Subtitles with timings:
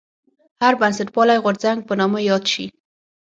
[0.61, 2.65] هر بنسټپالی غورځنګ په نامه یاد شي.